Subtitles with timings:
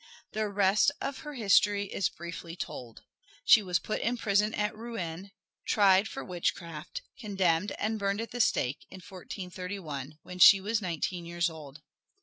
[0.31, 3.03] The rest of her history is briefly told.
[3.45, 5.29] She was put in prison at Rouen,
[5.67, 11.27] tried for witchcraft, condemned and burned at the stake in 1431, when she was nineteen
[11.27, 11.83] years old.